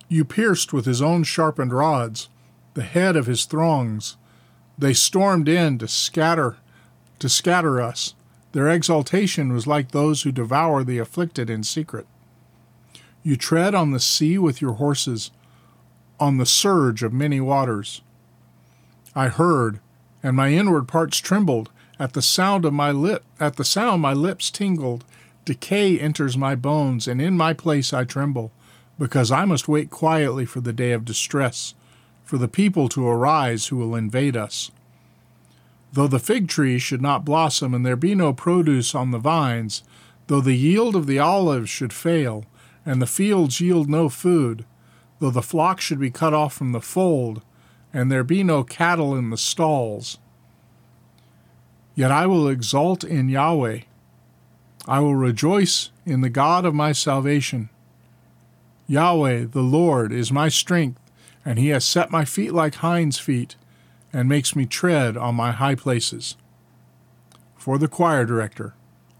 You 0.07 0.25
pierced 0.25 0.73
with 0.73 0.87
his 0.87 0.99
own 0.99 1.23
sharpened 1.23 1.71
rods 1.71 2.27
the 2.73 2.81
head 2.81 3.15
of 3.15 3.27
his 3.27 3.45
throngs. 3.45 4.17
They 4.79 4.93
stormed 4.95 5.47
in 5.47 5.77
to 5.77 5.87
scatter 5.87 6.57
to 7.19 7.29
scatter 7.29 7.79
us. 7.79 8.15
Their 8.53 8.67
exultation 8.67 9.53
was 9.53 9.67
like 9.67 9.91
those 9.91 10.23
who 10.23 10.31
devour 10.31 10.83
the 10.83 10.97
afflicted 10.97 11.51
in 11.51 11.61
secret. 11.61 12.07
You 13.21 13.35
tread 13.35 13.75
on 13.75 13.91
the 13.91 13.99
sea 13.99 14.39
with 14.39 14.59
your 14.59 14.73
horses, 14.73 15.29
on 16.19 16.37
the 16.37 16.47
surge 16.47 17.03
of 17.03 17.13
many 17.13 17.39
waters. 17.39 18.01
I 19.13 19.27
heard, 19.27 19.81
and 20.23 20.35
my 20.35 20.49
inward 20.51 20.87
parts 20.87 21.19
trembled 21.19 21.69
at 21.99 22.13
the 22.13 22.21
sound 22.21 22.63
of 22.65 22.73
my 22.73 22.91
lip. 22.91 23.23
At 23.39 23.57
the 23.57 23.65
sound, 23.65 24.01
my 24.01 24.13
lips 24.13 24.49
tingled, 24.49 25.03
Decay 25.45 25.99
enters 25.99 26.37
my 26.37 26.55
bones, 26.55 27.07
and 27.07 27.21
in 27.21 27.35
my 27.35 27.53
place 27.53 27.91
I 27.91 28.05
tremble, 28.05 28.51
because 28.97 29.31
I 29.31 29.45
must 29.45 29.67
wait 29.67 29.89
quietly 29.89 30.45
for 30.45 30.61
the 30.61 30.73
day 30.73 30.91
of 30.91 31.05
distress, 31.05 31.73
for 32.23 32.37
the 32.37 32.47
people 32.47 32.87
to 32.89 33.07
arise 33.07 33.67
who 33.67 33.77
will 33.77 33.95
invade 33.95 34.37
us. 34.37 34.71
Though 35.91 36.07
the 36.07 36.19
fig 36.19 36.47
tree 36.47 36.77
should 36.77 37.01
not 37.01 37.25
blossom, 37.25 37.73
and 37.73 37.85
there 37.85 37.95
be 37.95 38.15
no 38.15 38.31
produce 38.31 38.93
on 38.93 39.11
the 39.11 39.17
vines, 39.17 39.83
though 40.27 40.41
the 40.41 40.55
yield 40.55 40.95
of 40.95 41.07
the 41.07 41.19
olives 41.19 41.69
should 41.69 41.91
fail, 41.91 42.45
and 42.85 43.01
the 43.01 43.07
fields 43.07 43.59
yield 43.59 43.89
no 43.89 44.07
food, 44.07 44.65
though 45.19 45.31
the 45.31 45.41
flock 45.41 45.81
should 45.81 45.99
be 45.99 46.11
cut 46.11 46.33
off 46.33 46.53
from 46.53 46.71
the 46.71 46.81
fold, 46.81 47.41
and 47.91 48.11
there 48.11 48.23
be 48.23 48.43
no 48.43 48.63
cattle 48.63 49.15
in 49.15 49.31
the 49.31 49.37
stalls, 49.37 50.19
yet 51.99 52.11
I 52.11 52.27
will 52.27 52.47
exult 52.47 53.03
in 53.03 53.27
Yahweh. 53.27 53.81
I 54.87 55.01
will 55.01 55.15
rejoice 55.15 55.89
in 56.05 56.21
the 56.21 56.29
God 56.29 56.63
of 56.63 56.73
my 56.73 56.93
salvation. 56.93 57.67
Yahweh, 58.87 59.47
the 59.51 59.61
Lord, 59.61 60.13
is 60.13 60.31
my 60.31 60.47
strength, 60.47 61.01
and 61.43 61.59
he 61.59 61.67
has 61.69 61.83
set 61.83 62.09
my 62.09 62.23
feet 62.23 62.53
like 62.53 62.75
hinds' 62.75 63.19
feet, 63.19 63.57
and 64.13 64.29
makes 64.29 64.55
me 64.55 64.65
tread 64.65 65.17
on 65.17 65.35
my 65.35 65.51
high 65.51 65.75
places. 65.75 66.37
For 67.57 67.77
the 67.77 67.89
choir 67.89 68.25
director, 68.25 68.75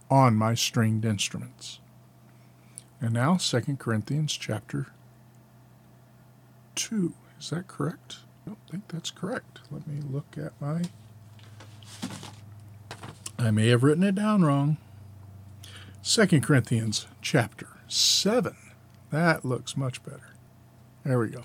on 0.09 0.35
my 0.35 0.53
stringed 0.53 1.03
instruments. 1.03 1.81
And 3.01 3.11
now 3.11 3.35
2 3.35 3.75
Corinthians 3.77 4.31
chapter 4.37 4.87
2. 6.75 7.13
Is 7.41 7.49
that 7.49 7.67
correct? 7.67 8.19
I 8.45 8.51
don't 8.51 8.67
think 8.71 8.87
that's 8.87 9.11
correct. 9.11 9.59
Let 9.69 9.85
me 9.85 9.99
look 10.09 10.37
at 10.37 10.53
my. 10.61 10.83
I 13.39 13.51
may 13.51 13.69
have 13.69 13.83
written 13.83 14.03
it 14.03 14.15
down 14.15 14.43
wrong. 14.43 14.75
2 16.03 16.41
Corinthians 16.41 17.07
chapter 17.21 17.67
7. 17.87 18.53
That 19.11 19.45
looks 19.45 19.77
much 19.77 20.03
better. 20.03 20.33
There 21.05 21.19
we 21.19 21.29
go. 21.29 21.43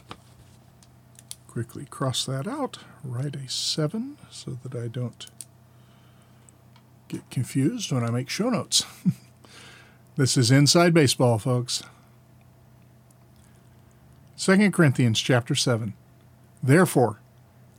Quickly 1.46 1.84
cross 1.84 2.26
that 2.26 2.48
out, 2.48 2.78
write 3.04 3.36
a 3.36 3.48
7 3.48 4.16
so 4.28 4.58
that 4.64 4.74
I 4.74 4.88
don't 4.88 5.26
get 7.06 7.30
confused 7.30 7.92
when 7.92 8.02
I 8.02 8.10
make 8.10 8.28
show 8.28 8.50
notes. 8.50 8.84
this 10.16 10.36
is 10.36 10.50
Inside 10.50 10.94
Baseball, 10.94 11.38
folks. 11.38 11.84
2 14.36 14.72
Corinthians 14.72 15.20
chapter 15.20 15.54
7. 15.54 15.94
Therefore, 16.60 17.20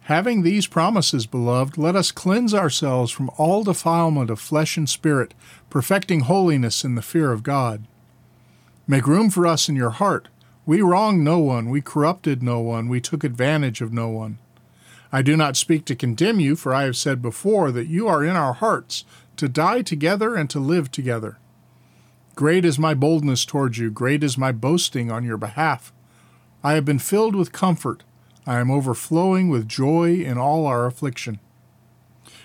Having 0.05 0.43
these 0.43 0.67
promises, 0.67 1.25
beloved, 1.25 1.79
let 1.79 1.95
us 1.95 2.11
cleanse 2.11 2.53
ourselves 2.53 3.11
from 3.11 3.31
all 3.37 3.63
defilement 3.63 4.29
of 4.29 4.39
flesh 4.39 4.77
and 4.77 4.87
spirit, 4.87 5.33
perfecting 5.71 6.19
holiness 6.19 6.83
in 6.83 6.93
the 6.93 7.01
fear 7.01 7.31
of 7.31 7.41
God. 7.41 7.87
Make 8.85 9.07
room 9.07 9.31
for 9.31 9.47
us 9.47 9.67
in 9.67 9.75
your 9.75 9.89
heart. 9.89 10.27
We 10.63 10.79
wronged 10.83 11.23
no 11.23 11.39
one, 11.39 11.71
we 11.71 11.81
corrupted 11.81 12.43
no 12.43 12.59
one, 12.59 12.87
we 12.87 13.01
took 13.01 13.23
advantage 13.23 13.81
of 13.81 13.93
no 13.93 14.07
one. 14.09 14.37
I 15.11 15.23
do 15.23 15.35
not 15.35 15.57
speak 15.57 15.85
to 15.85 15.95
condemn 15.95 16.39
you, 16.39 16.55
for 16.55 16.71
I 16.71 16.83
have 16.83 16.95
said 16.95 17.23
before 17.23 17.71
that 17.71 17.87
you 17.87 18.07
are 18.07 18.23
in 18.23 18.35
our 18.35 18.53
hearts, 18.53 19.05
to 19.37 19.49
die 19.49 19.81
together 19.81 20.35
and 20.35 20.47
to 20.51 20.59
live 20.59 20.91
together. 20.91 21.39
Great 22.35 22.63
is 22.63 22.77
my 22.77 22.93
boldness 22.93 23.43
towards 23.43 23.79
you, 23.79 23.89
great 23.89 24.23
is 24.23 24.37
my 24.37 24.51
boasting 24.51 25.09
on 25.09 25.23
your 25.23 25.37
behalf. 25.37 25.91
I 26.63 26.73
have 26.73 26.85
been 26.85 26.99
filled 26.99 27.35
with 27.35 27.51
comfort 27.51 28.03
I 28.47 28.59
am 28.59 28.69
overflowing 28.69 29.49
with 29.49 29.67
joy 29.67 30.21
in 30.21 30.37
all 30.37 30.67
our 30.67 30.85
affliction. 30.85 31.39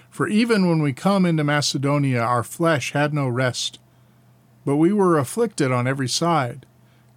For 0.09 0.27
even 0.29 0.69
when 0.69 0.81
we 0.81 0.93
come 0.93 1.27
into 1.27 1.45
Macedonia, 1.45 2.21
our 2.21 2.43
flesh 2.43 2.93
had 2.93 3.13
no 3.13 3.29
rest, 3.29 3.79
but 4.65 4.77
we 4.77 4.93
were 4.93 5.19
afflicted 5.19 5.71
on 5.71 5.87
every 5.87 6.09
side, 6.09 6.65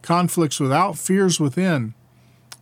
conflicts 0.01 0.59
without, 0.59 0.97
fears 0.97 1.39
within. 1.39 1.93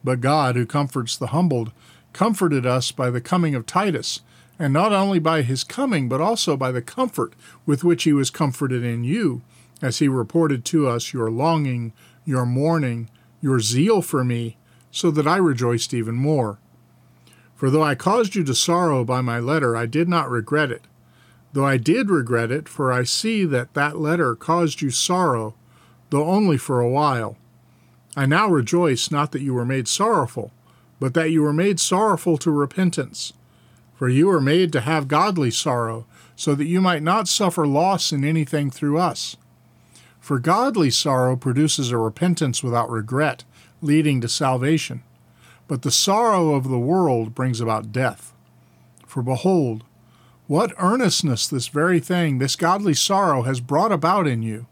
But 0.03 0.21
God, 0.21 0.55
who 0.55 0.65
comforts 0.65 1.17
the 1.17 1.27
humbled, 1.27 1.71
comforted 2.13 2.65
us 2.65 2.91
by 2.91 3.09
the 3.09 3.21
coming 3.21 3.55
of 3.55 3.65
Titus, 3.65 4.21
and 4.59 4.71
not 4.71 4.93
only 4.93 5.19
by 5.19 5.41
his 5.41 5.63
coming, 5.63 6.07
but 6.07 6.21
also 6.21 6.55
by 6.55 6.71
the 6.71 6.81
comfort 6.83 7.33
with 7.65 7.83
which 7.83 8.03
he 8.03 8.13
was 8.13 8.29
comforted 8.29 8.83
in 8.83 9.03
you, 9.03 9.41
as 9.81 9.99
he 9.99 10.07
reported 10.07 10.65
to 10.65 10.87
us 10.87 11.13
your 11.13 11.31
longing, 11.31 11.93
your 12.25 12.45
mourning, 12.45 13.09
your 13.41 13.59
zeal 13.59 14.03
for 14.03 14.23
me 14.23 14.57
so 14.91 15.09
that 15.11 15.27
I 15.27 15.37
rejoiced 15.37 15.93
even 15.93 16.15
more. 16.15 16.59
For 17.55 17.69
though 17.69 17.83
I 17.83 17.95
caused 17.95 18.35
you 18.35 18.43
to 18.43 18.55
sorrow 18.55 19.03
by 19.03 19.21
my 19.21 19.39
letter, 19.39 19.75
I 19.75 19.85
did 19.85 20.09
not 20.09 20.29
regret 20.29 20.71
it. 20.71 20.83
Though 21.53 21.65
I 21.65 21.77
did 21.77 22.09
regret 22.09 22.51
it, 22.51 22.69
for 22.69 22.91
I 22.91 23.03
see 23.03 23.45
that 23.45 23.73
that 23.73 23.99
letter 23.99 24.35
caused 24.35 24.81
you 24.81 24.89
sorrow, 24.89 25.53
though 26.09 26.25
only 26.25 26.57
for 26.57 26.79
a 26.79 26.89
while. 26.89 27.37
I 28.15 28.25
now 28.25 28.47
rejoice 28.49 29.11
not 29.11 29.31
that 29.31 29.41
you 29.41 29.53
were 29.53 29.65
made 29.65 29.87
sorrowful, 29.87 30.51
but 30.99 31.13
that 31.13 31.31
you 31.31 31.41
were 31.41 31.53
made 31.53 31.79
sorrowful 31.79 32.37
to 32.37 32.51
repentance. 32.51 33.33
For 33.95 34.09
you 34.09 34.27
were 34.27 34.41
made 34.41 34.71
to 34.73 34.81
have 34.81 35.07
godly 35.07 35.51
sorrow, 35.51 36.05
so 36.35 36.55
that 36.55 36.65
you 36.65 36.81
might 36.81 37.03
not 37.03 37.27
suffer 37.27 37.67
loss 37.67 38.11
in 38.11 38.23
anything 38.23 38.71
through 38.71 38.97
us. 38.97 39.37
For 40.19 40.39
godly 40.39 40.89
sorrow 40.89 41.35
produces 41.35 41.91
a 41.91 41.97
repentance 41.97 42.63
without 42.63 42.89
regret, 42.89 43.43
leading 43.81 44.21
to 44.21 44.29
salvation. 44.29 45.03
But 45.67 45.81
the 45.81 45.91
sorrow 45.91 46.53
of 46.53 46.69
the 46.69 46.79
world 46.79 47.33
brings 47.33 47.61
about 47.61 47.91
death. 47.91 48.33
For 49.05 49.21
behold, 49.21 49.83
what 50.47 50.73
earnestness 50.77 51.47
this 51.47 51.67
very 51.67 51.99
thing, 51.99 52.39
this 52.39 52.55
godly 52.55 52.93
sorrow, 52.93 53.43
has 53.43 53.61
brought 53.61 53.91
about 53.91 54.27
in 54.27 54.41
you. 54.43 54.67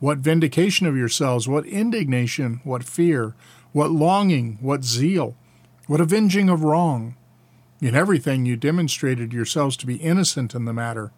What 0.00 0.18
vindication 0.18 0.86
of 0.86 0.96
yourselves, 0.96 1.46
what 1.46 1.66
indignation, 1.66 2.60
what 2.64 2.82
fear, 2.82 3.34
what 3.72 3.90
longing, 3.90 4.58
what 4.60 4.84
zeal, 4.84 5.36
what 5.86 6.00
avenging 6.00 6.48
of 6.48 6.64
wrong. 6.64 7.14
In 7.80 7.94
everything 7.94 8.46
you 8.46 8.56
demonstrated 8.56 9.32
yourselves 9.32 9.76
to 9.78 9.86
be 9.86 9.96
innocent 9.96 10.54
in 10.54 10.64
the 10.64 10.72
matter. 10.72 11.12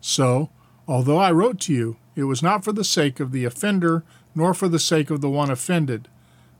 So, 0.00 0.50
although 0.86 1.18
I 1.18 1.32
wrote 1.32 1.58
to 1.60 1.72
you, 1.72 1.96
it 2.14 2.24
was 2.24 2.42
not 2.42 2.64
for 2.64 2.72
the 2.72 2.84
sake 2.84 3.18
of 3.18 3.32
the 3.32 3.44
offender, 3.44 4.04
nor 4.34 4.54
for 4.54 4.68
the 4.68 4.78
sake 4.78 5.10
of 5.10 5.20
the 5.20 5.30
one 5.30 5.50
offended, 5.50 6.08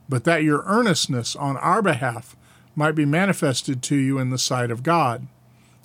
but 0.07 0.23
that 0.23 0.43
your 0.43 0.63
earnestness 0.65 1.35
on 1.35 1.57
our 1.57 1.81
behalf 1.81 2.35
might 2.75 2.95
be 2.95 3.05
manifested 3.05 3.81
to 3.83 3.95
you 3.95 4.19
in 4.19 4.29
the 4.29 4.37
sight 4.37 4.71
of 4.71 4.83
God. 4.83 5.27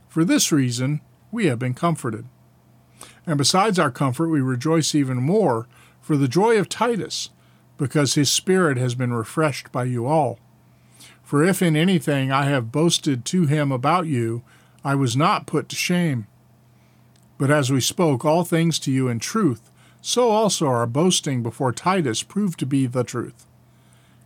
For 0.08 0.24
this 0.24 0.50
reason, 0.50 1.00
we 1.30 1.46
have 1.46 1.58
been 1.58 1.74
comforted. 1.74 2.26
And 3.26 3.36
besides 3.36 3.78
our 3.78 3.90
comfort, 3.90 4.28
we 4.28 4.40
rejoice 4.40 4.94
even 4.94 5.18
more 5.18 5.66
for 6.00 6.16
the 6.16 6.28
joy 6.28 6.58
of 6.58 6.68
Titus, 6.68 7.30
because 7.76 8.14
his 8.14 8.30
spirit 8.30 8.78
has 8.78 8.94
been 8.94 9.12
refreshed 9.12 9.70
by 9.70 9.84
you 9.84 10.06
all. 10.06 10.38
For 11.22 11.44
if 11.44 11.60
in 11.60 11.76
anything 11.76 12.32
I 12.32 12.44
have 12.44 12.72
boasted 12.72 13.26
to 13.26 13.44
him 13.44 13.70
about 13.70 14.06
you, 14.06 14.42
I 14.82 14.94
was 14.94 15.16
not 15.16 15.46
put 15.46 15.68
to 15.68 15.76
shame. 15.76 16.26
But 17.36 17.50
as 17.50 17.70
we 17.70 17.82
spoke 17.82 18.24
all 18.24 18.44
things 18.44 18.78
to 18.80 18.90
you 18.90 19.08
in 19.08 19.18
truth, 19.18 19.70
so 20.00 20.30
also 20.30 20.66
our 20.66 20.86
boasting 20.86 21.42
before 21.42 21.72
Titus 21.72 22.22
proved 22.22 22.58
to 22.60 22.66
be 22.66 22.86
the 22.86 23.04
truth. 23.04 23.44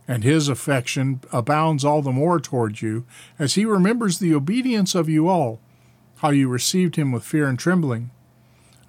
And 0.07 0.23
his 0.23 0.49
affection 0.49 1.21
abounds 1.31 1.85
all 1.85 2.01
the 2.01 2.11
more 2.11 2.39
toward 2.39 2.81
you, 2.81 3.05
as 3.39 3.55
he 3.55 3.65
remembers 3.65 4.19
the 4.19 4.33
obedience 4.33 4.95
of 4.95 5.07
you 5.07 5.29
all, 5.29 5.59
how 6.17 6.29
you 6.29 6.49
received 6.49 6.95
him 6.95 7.11
with 7.11 7.23
fear 7.23 7.47
and 7.47 7.57
trembling. 7.57 8.11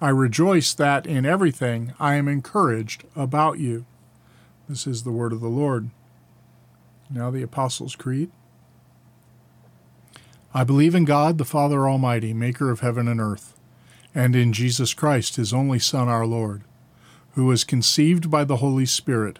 I 0.01 0.09
rejoice 0.09 0.73
that 0.73 1.07
in 1.07 1.25
everything 1.25 1.93
I 1.99 2.15
am 2.15 2.27
encouraged 2.27 3.05
about 3.15 3.59
you. 3.59 3.85
This 4.67 4.85
is 4.85 5.03
the 5.03 5.11
word 5.11 5.31
of 5.31 5.41
the 5.41 5.47
Lord. 5.47 5.89
Now 7.09 7.31
the 7.31 7.43
Apostles' 7.43 7.95
Creed. 7.95 8.31
I 10.53 10.63
believe 10.63 10.95
in 10.95 11.05
God, 11.05 11.37
the 11.37 11.45
Father 11.45 11.87
Almighty, 11.87 12.33
maker 12.33 12.71
of 12.71 12.81
heaven 12.81 13.07
and 13.07 13.21
earth 13.21 13.55
and 14.15 14.33
in 14.33 14.53
Jesus 14.53 14.93
Christ, 14.93 15.35
his 15.35 15.53
only 15.53 15.77
Son, 15.77 16.07
our 16.07 16.25
Lord, 16.25 16.63
who 17.33 17.45
was 17.45 17.65
conceived 17.65 18.31
by 18.31 18.45
the 18.45 18.55
Holy 18.55 18.85
Spirit, 18.85 19.39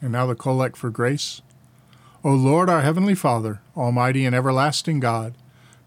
And 0.00 0.12
now 0.12 0.26
the 0.26 0.34
collect 0.34 0.76
for 0.76 0.90
grace. 0.90 1.42
O 2.24 2.30
Lord, 2.30 2.68
our 2.68 2.82
heavenly 2.82 3.14
Father, 3.14 3.60
almighty 3.76 4.26
and 4.26 4.34
everlasting 4.34 5.00
God, 5.00 5.34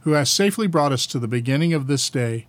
who 0.01 0.11
hast 0.11 0.33
safely 0.33 0.67
brought 0.67 0.91
us 0.91 1.05
to 1.07 1.19
the 1.19 1.27
beginning 1.27 1.73
of 1.73 1.87
this 1.87 2.09
day, 2.09 2.47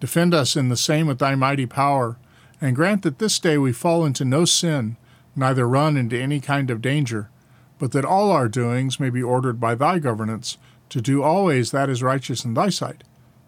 defend 0.00 0.34
us 0.34 0.56
in 0.56 0.68
the 0.68 0.76
same 0.76 1.06
with 1.06 1.18
thy 1.18 1.34
mighty 1.34 1.66
power, 1.66 2.18
and 2.60 2.76
grant 2.76 3.02
that 3.02 3.18
this 3.18 3.38
day 3.38 3.56
we 3.58 3.72
fall 3.72 4.04
into 4.04 4.24
no 4.24 4.44
sin, 4.44 4.96
neither 5.36 5.68
run 5.68 5.96
into 5.96 6.18
any 6.18 6.40
kind 6.40 6.70
of 6.70 6.82
danger, 6.82 7.30
but 7.78 7.92
that 7.92 8.04
all 8.04 8.30
our 8.30 8.48
doings 8.48 8.98
may 8.98 9.10
be 9.10 9.22
ordered 9.22 9.60
by 9.60 9.74
thy 9.74 9.98
governance, 9.98 10.58
to 10.88 11.00
do 11.00 11.22
always 11.22 11.70
that 11.70 11.88
is 11.88 12.02
righteous 12.02 12.44
in 12.44 12.54
thy 12.54 12.68
sight 12.68 13.04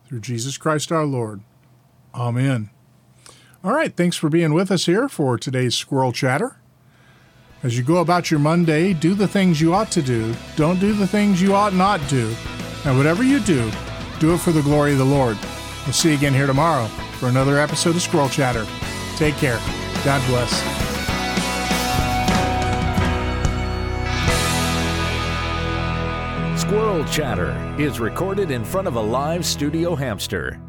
through 0.07 0.21
Jesus 0.21 0.57
Christ 0.57 0.93
our 0.93 1.05
Lord. 1.05 1.41
Amen. 2.15 2.71
All 3.65 3.73
right, 3.73 3.95
thanks 3.97 4.17
for 4.17 4.29
being 4.29 4.55
with 4.55 4.71
us 4.71 4.87
here 4.87 5.09
for 5.09 5.39
today's 5.39 5.75
Squirrel 5.75 6.13
Chatter. 6.13 6.57
As 7.63 7.79
you 7.79 7.85
go 7.85 7.99
about 7.99 8.29
your 8.29 8.41
Monday, 8.41 8.93
do 8.93 9.15
the 9.15 9.29
things 9.29 9.61
you 9.61 9.73
ought 9.73 9.93
to 9.93 10.03
do. 10.03 10.35
Don't 10.57 10.81
do 10.81 10.93
the 10.93 11.07
things 11.07 11.41
you 11.41 11.55
ought 11.55 11.73
not 11.73 12.01
do. 12.09 12.35
And 12.85 12.99
whatever 12.99 13.23
you 13.23 13.39
do, 13.39 13.71
do 14.19 14.35
it 14.35 14.39
for 14.39 14.51
the 14.51 14.63
glory 14.63 14.93
of 14.93 14.99
the 14.99 15.05
Lord. 15.05 15.39
We'll 15.85 15.93
see 15.93 16.11
you 16.11 16.17
again 16.17 16.35
here 16.35 16.49
tomorrow 16.49 16.87
for 17.21 17.29
another 17.29 17.61
episode 17.61 17.95
of 17.95 18.03
Squirrel 18.03 18.29
Chatter. 18.29 18.67
Take 19.17 19.37
care. 19.37 19.61
God 20.05 20.27
bless. 20.27 20.51
Squirrel 26.61 27.05
Chatter 27.05 27.77
is 27.81 28.01
recorded 28.01 28.51
in 28.51 28.65
front 28.65 28.89
of 28.89 28.97
a 28.97 29.01
live 29.01 29.47
studio 29.47 29.95
hamster. 29.95 30.61